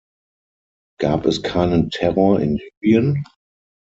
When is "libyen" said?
2.57-3.23